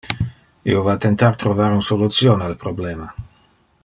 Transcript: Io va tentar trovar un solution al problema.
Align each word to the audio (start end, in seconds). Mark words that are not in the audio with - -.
Io 0.71 0.79
va 0.87 0.95
tentar 1.03 1.29
trovar 1.45 1.69
un 1.75 1.85
solution 1.91 2.43
al 2.47 2.59
problema. 2.65 3.11